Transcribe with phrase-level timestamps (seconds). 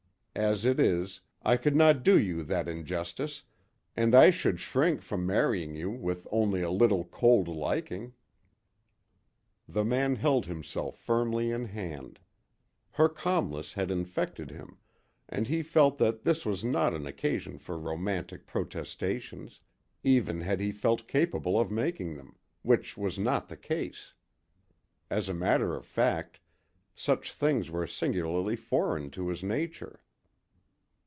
[0.33, 3.43] As it is, I could not do you that injustice,
[3.97, 8.13] and I should shrink from marrying you with only a little cold liking."
[9.67, 12.17] The man held himself firmly in hand.
[12.91, 14.77] Her calmness had infected him,
[15.27, 19.59] and he felt that this was not an occasion for romantic protestations,
[20.01, 24.13] even had he felt capable of making them, which was not the case.
[25.09, 26.39] As a matter of fact,
[26.95, 29.99] such things were singularly foreign to his nature.